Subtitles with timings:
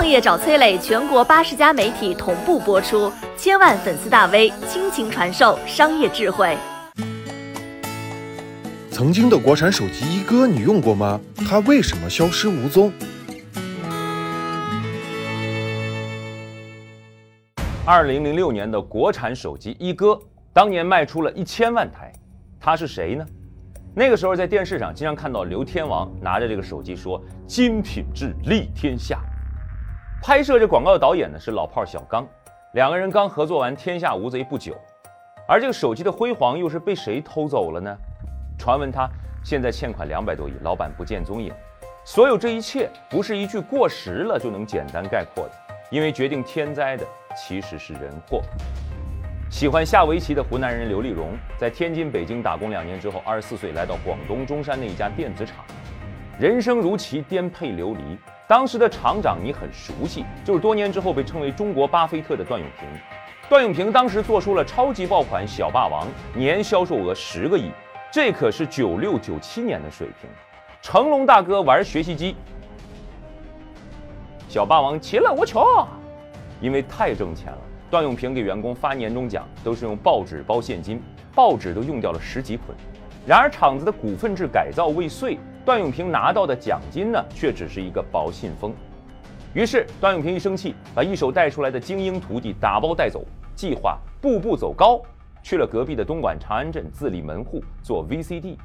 [0.00, 6.56] 创业找崔磊，全国八十家媒体同步播出，千万粉丝大 V 倾情传授商业智慧。
[8.90, 11.20] 曾经的国产手机一哥，你用过吗？
[11.46, 12.90] 它为什么消失无踪？
[17.84, 20.18] 二零零六年的国产手机一哥，
[20.54, 22.10] 当年卖出了一千万台，
[22.58, 23.26] 他是谁呢？
[23.94, 29.20] 那个时候在电视上经常看到刘天王拿着这个手机说“精品质立天下”。
[30.22, 32.28] 拍摄这广告的导演呢是老炮小刚，
[32.74, 34.76] 两个人刚合作完《天下无贼》不久，
[35.48, 37.96] 而这个手机的辉煌又是被谁偷走了呢？
[38.58, 39.08] 传闻他
[39.42, 41.50] 现在欠款两百多亿，老板不见踪影。
[42.04, 45.52] 所有这一切不是一句过时了就能简单概括的，
[45.90, 48.42] 因为决定天灾的其实是人祸。
[49.50, 55.64] 喜欢下围棋的湖南人刘丽荣，在天津、北京打工两年之后，二十四岁来到广东中山的一家电子厂，
[56.38, 58.18] 人生如棋，颠沛流离。
[58.50, 62.88] 当时的厂长你很熟悉，就是多年之后被称为中国巴菲特的段永平。
[63.48, 67.70] 段永平当时做出了超级爆款小霸王，年销售额十个亿，
[68.10, 70.28] 这可是九六九七年的水平。
[70.82, 72.34] 成龙大哥玩学习机，
[74.48, 75.64] 小霸王齐了我穷，
[76.60, 81.00] 因为太挣钱了，段永平给员工发年终奖都是用报纸包现金，
[81.36, 82.76] 报纸都用掉了十几捆。
[83.24, 85.38] 然而厂子的股份制改造未遂。
[85.64, 88.72] 段永平拿到的奖金呢，却只是一个薄信封。
[89.52, 95.02] 于是段永平一生气，把一手带出来的精英徒弟打包带走，计划步步走高，
[95.42, 98.56] 去了隔壁的东莞长安镇自立门户做 VCD。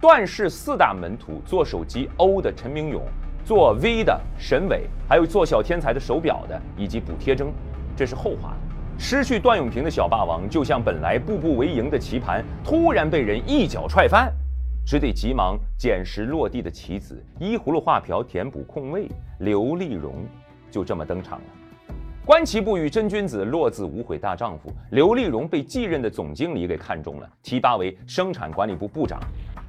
[0.00, 3.02] 段氏四大门徒做手机 O 的陈明勇，
[3.44, 7.48] 做 V 的沈伟，还有做小天才的手表的以及补贴针，
[7.96, 8.54] 这是后话。
[8.98, 14.32] 失去段永平的小霸王，就像本来步步为营的棋盘，突然被人一脚踹翻。
[14.86, 19.08] 只得急忙捡拾落地的棋子，依葫芦画瓢填补空位。
[19.40, 20.24] 刘丽荣
[20.70, 21.44] 就这么登场了。
[22.24, 24.72] 观棋不语真君子，落子无悔大丈夫。
[24.92, 29.20] 刘丽荣被继任的总经理给看中了，提拔为生产管理部部长。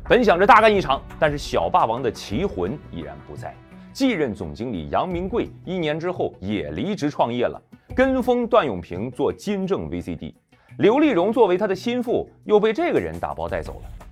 [0.08, 3.56] 本想着大干一场，但是小霸王的棋魂依然不在。
[3.92, 7.60] 继任总经理杨明贵一年之后也离职创业了，
[7.96, 10.32] 跟风段永平做金正 VCD。
[10.78, 14.07] 刘丽荣作为他的心腹，又被这个人打包带走了。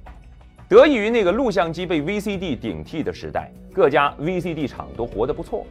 [0.68, 5.64] 得益于那个录像机被 VCD 顶替的时代，各家 VCD 厂都活得不错。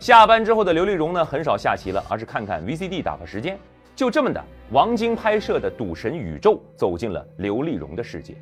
[0.00, 3.56] 下班之后的刘丽荣呢，很少下棋了，而是看看 VCD 打发时间。
[3.94, 8.34] 就这么的，王晶拍摄的《赌神宇宙》走进了刘丽荣的世界。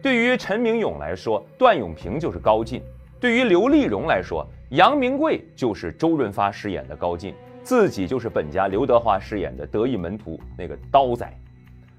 [0.00, 2.80] 对于陈明勇来说，段永平就是高进；
[3.20, 11.30] 对于刘丽荣来说，杨明贵就是周润发饰演的高进，自己就是本家刘德华饰演的得意门徒那个刀仔。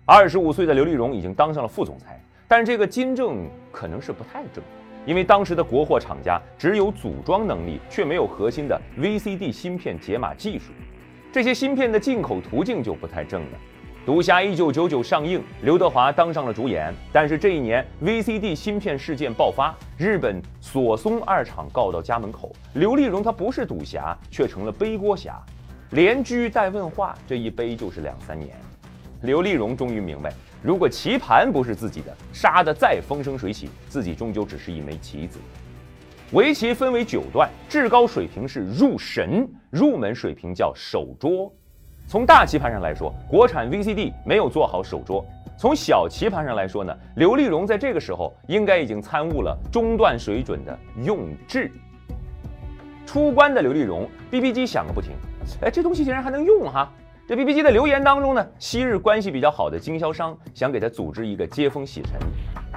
[0.05, 2.19] 二十五岁的刘丽荣已经当上了副总裁。
[2.55, 4.63] 但这个金正可能是不太正，
[5.07, 10.65] 因为当时的国货厂家只有组装能力，却没有核心的 VCD 芯片解码技术，
[11.31, 13.57] 这些芯片的进口途径就不太正了。
[14.05, 25.41] 赌侠一九九九上映，刘德华当上了主演，但是这一年 VCD 芯片事件爆发，日本索松二厂告到家门口，刘丽荣他不是赌侠，却成了背锅侠，
[25.89, 28.55] 连居带问话，这一背就是两三年。
[29.23, 30.31] 刘丽荣终于明白。
[30.63, 35.37] 如果棋盘不是自己的，杀得再风生水起，自己终究只是一枚棋子。
[36.31, 41.51] 围棋分为九段，至高水平是入神，入门水平叫手拙。
[42.07, 45.21] 从大棋盘上来说，国产 VCD 没有做好手拙；
[45.57, 51.69] 从小棋盘上来说呢，刘立荣在这个时候应该已经参悟了中段水准的用智。
[53.05, 55.11] 出关的刘丽荣，BB 机响个不停，
[55.61, 56.89] 哎，这东西竟然还能用哈！
[57.25, 62.19] 这 B B 机的留言当中呢，昔日关系比较好的经销商想给他组织一个接风洗尘。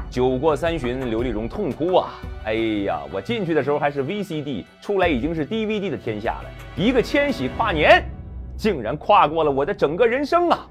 [0.09, 2.15] 酒过三巡，刘丽荣痛哭啊！
[2.45, 6.51] 哎呀，我进去的时候还是 V C D，出来已经是 D V D 的天下了。
[6.77, 8.05] 一个千禧跨年，
[8.57, 10.65] 竟然跨过了我的整个人生啊！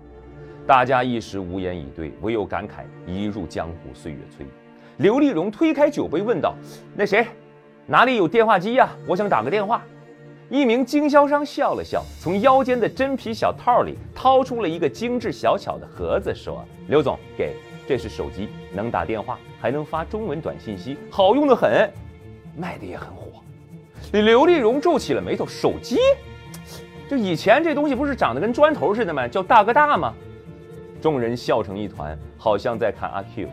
[0.65, 4.45] 大家一时无言以对，唯有感慨一入江湖岁月催。
[4.99, 6.55] 刘丽荣推开酒杯问道
[6.95, 7.27] ：“那谁，
[7.85, 8.87] 哪里有电话机呀？
[9.05, 9.83] 我想打个电话。”
[10.49, 17.55] 一名经销商笑了笑，从腰间的真皮小套里掏出了一个精致小巧的盒子，说：“刘总，给，
[17.87, 21.91] 这是手机，能打电话，还能发中文短信息，好用的很，
[22.55, 23.41] 卖的也很火。”
[24.13, 25.97] 刘丽荣皱起了眉头：“手机？
[27.09, 29.27] 就以前这东西不是长得跟砖头似的吗？
[29.27, 30.13] 叫大哥大吗？”
[31.01, 33.49] 众人笑成一团，好像在看阿 Q。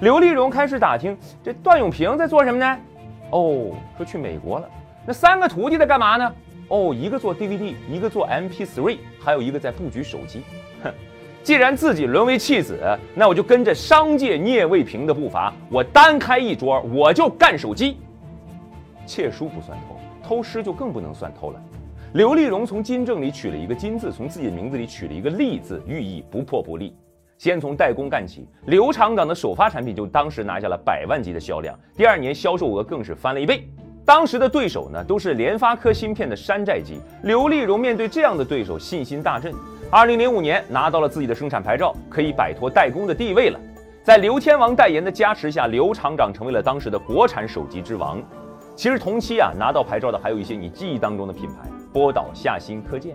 [0.00, 2.78] 刘丽荣开始打听这段永平在做什么呢？
[3.30, 4.68] 哦，说去美国了。
[5.04, 6.32] 那三个徒弟在干嘛呢？
[6.68, 10.42] 哦，一个做 DVD，一个做 MP3，还有一个在布局手机。
[10.82, 10.92] 哼，
[11.42, 12.78] 既然自己沦为弃子，
[13.14, 17.96] 那我就跟着商界聂卫平的步伐，我单开一桌，我就干手机。
[19.04, 21.60] 窃书不算偷，偷师就更不能算偷了。
[22.14, 26.94] 刘丽荣从金正里取了一个金字，从自己的名字里取了一个利字，寓意不破不立。
[27.38, 33.68] 先从代工干起，刘厂长的首发产品就当时拿下了百万级的销量，第二年销售额更是翻了一倍。
[34.04, 37.00] 当时的对手呢，都是联发科芯片的山寨机。
[37.22, 39.54] 刘丽荣面对这样的对手，信心大振。
[39.90, 43.60] 二零零五年拿到了自己的生产牌照，可以摆脱代工的地位了。
[44.02, 48.20] 在刘天王代言的加持下，刘厂长成为了当时的国产手机之王。
[48.74, 53.14] 其实同期啊，拿到牌照的还有一些你记忆当中的品牌，波导、夏新、科健。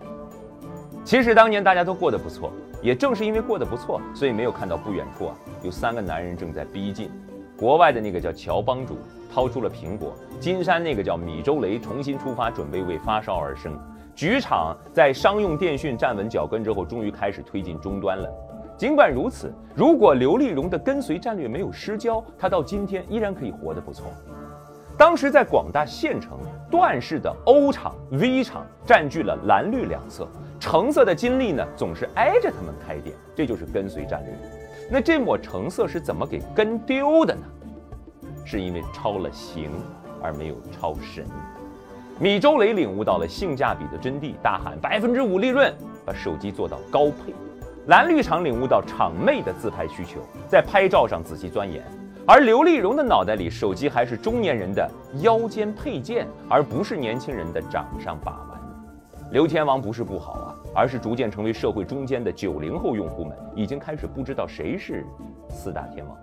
[1.03, 2.51] 其实当年大家都过得不错，
[2.81, 7.11] 也正是因为过得不错，所以没有看到不远处啊有三个男人正在逼近。
[7.57, 8.99] 国外的那个叫乔帮主
[9.33, 13.77] 掏出了苹果，金山那个叫米周雷重新出发，准备为发烧而生。
[14.15, 18.29] 局厂在商用电讯站稳脚跟之后，终于开始推进终端了。
[18.77, 24.05] 尽管如此，如果刘立荣的跟随战略没有失焦，他到今天依然可以活得不错。
[24.95, 26.37] 当时在广大县城，
[26.69, 30.27] 段氏的 O 厂、V 厂占据了蓝绿两色，
[30.59, 34.33] 橙色的金立呢总是挨着他们开店，这就是跟随战略。
[34.89, 37.41] 那这抹橙色是怎么给跟丢的呢？
[38.45, 39.71] 是因为超了形
[40.21, 41.25] 而没有超神。
[42.19, 45.73] 米周雷领悟到了性价比的真谛，大喊百分之五利润，
[46.05, 47.35] 把手机做到高配。
[47.87, 51.83] 蓝绿厂领悟到厂妹的自拍需求，在拍照上仔细钻研。
[52.25, 58.59] 而刘丽荣的脑袋里，手机还是中年人的腰间配件，而不是年轻人的掌上把玩。
[59.31, 65.03] 刘天王不是不好啊，而是逐渐成为社会中间的九零后用户们已经开始不知道谁是
[65.49, 66.15] 四大天王。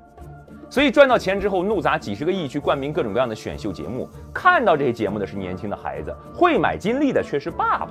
[0.71, 7.89] 所以赚到钱之后，怒砸几十个亿去冠名各种各样的选秀节目，看到这些节目的是年轻的孩子，会买金立的却是爸爸。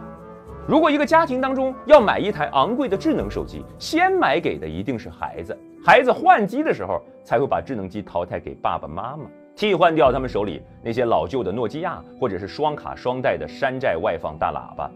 [0.65, 5.57] 如果一个家庭当中要买一台昂贵的智能手机，先买给的一定是孩子。
[5.85, 14.89] 孩子换机的时候，才会把智能机淘汰给爸爸妈妈，替换掉他们手里那些老旧的诺基亚或者是双卡双待的山寨外放大喇叭。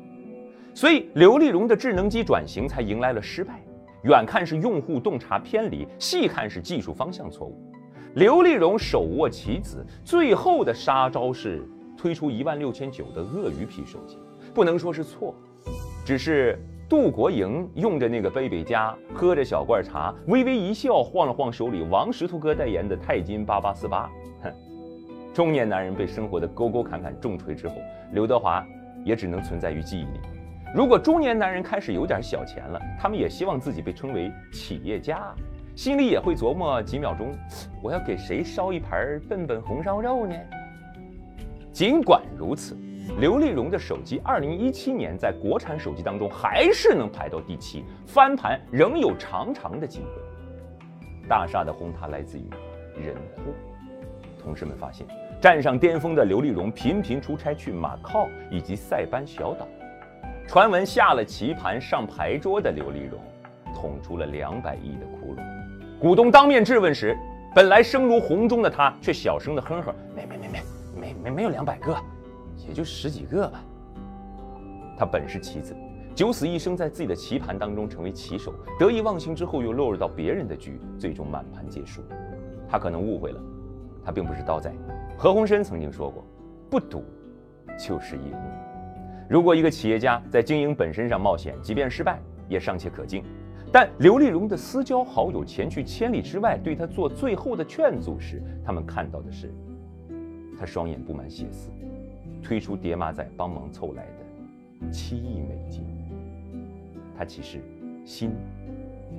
[0.77, 3.59] 所以刘丽荣的智能机转型才迎来了失败。
[4.03, 7.59] 远看是用户洞察偏离，细看是技术方向错误。
[8.13, 14.19] 刘丽荣手握棋子，最后的杀招是推出一万六千九的鳄鱼皮手机，
[14.53, 15.33] 不能说是错。
[16.06, 24.07] 只是杜国营用着那个贝贝佳，喝着小罐茶，微微一笑，晃了晃手里王石头哥代言的钛金八八四八。
[24.44, 24.53] 哼，
[25.33, 27.73] 中年男人被生活的沟沟坎坎重锤之后，
[28.13, 28.63] 刘德华
[29.03, 30.19] 也只能存在于记忆里。
[30.75, 35.33] 如果中年男人开始有点小钱了，他们也希望自己被称为企业家，
[35.75, 37.33] 心里也会琢磨几秒钟：
[37.81, 40.35] 我要给谁烧一盘笨笨红烧肉呢？
[41.71, 42.77] 尽管如此。
[43.19, 50.09] 刘丽荣的手机，二零一七年在国产手机当中还是能排到第七，翻盘仍有长长的机会。
[51.25, 52.43] 大厦的轰塌来自于
[53.01, 53.43] 人祸。
[54.43, 55.07] 同事们发现，
[55.41, 59.65] 站上巅峰的刘丽荣频频出差去马靠以及塞班小岛，
[60.47, 63.19] 传闻下了棋盘上牌桌的刘丽荣，
[63.75, 65.41] 捅出了两百亿的窟窿。
[65.99, 67.17] 股东当面质问时，
[67.53, 70.63] 本来声如洪钟的他却小声的哼哼：“没没没没
[70.95, 71.94] 没没没有两百个。”
[72.65, 73.61] 也就十几个吧。
[74.97, 75.75] 他本是棋子，
[76.15, 82.01] 九死一生在自己的棋盘当中成为棋手，得意忘形之后又落入到别人的局，最终满盘皆输。
[82.69, 83.41] 他可能误会了，
[84.03, 84.73] 他并不是刀仔。
[85.17, 86.25] 何鸿燊曾经说过
[86.71, 87.03] ：“不赌
[87.77, 88.33] 就是赢。”
[89.29, 93.21] 如果一个企业家在经营本身上冒险，即便失败也尚且可敬。
[93.73, 99.54] 但刘丽荣的私交好友前去千里之外对他做最后的劝阻时，他们看到的是
[100.57, 101.69] 他双眼布满血丝。
[102.42, 105.83] 推出叠马仔帮忙凑来的七亿美金，
[107.18, 107.61] 他其实
[108.06, 108.31] 心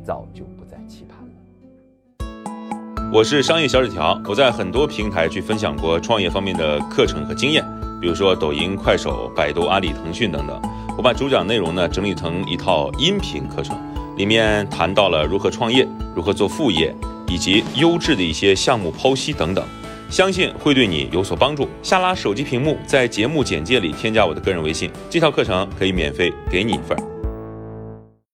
[0.02, 3.11] 早就不再期盼了。
[3.12, 7.62] 我是商业小纸条，我在很多平台去分享过创业方面的课程和经验，
[8.00, 10.61] 比如说抖音、快手、百度、阿里、腾讯等等。
[10.97, 13.76] 我把主讲内容呢整理成一套音频课程，
[14.17, 16.95] 里面谈到了如何创业、如何做副业，
[17.28, 19.64] 以及优质的一些项目剖析等等。
[20.11, 21.69] 相信会对你有所帮助。
[21.83, 27.17] 下拉手机屏幕，在节目简介里添加我的个人微信，这套课程可以免费给你一份。